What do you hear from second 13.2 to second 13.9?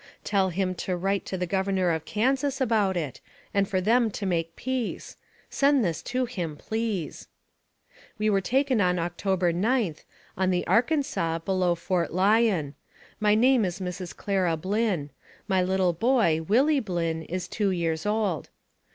name is